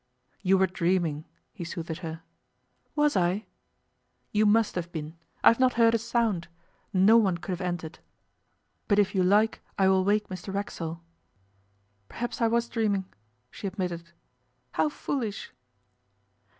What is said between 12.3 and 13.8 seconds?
I was dreaming,' she